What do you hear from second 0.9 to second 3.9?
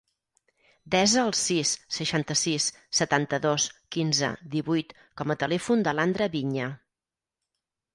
Desa el sis, seixanta-sis, setanta-dos,